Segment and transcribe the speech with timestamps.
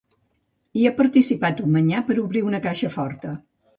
[0.79, 3.37] Hi ha participat un manyà per a obrir una caixa forta.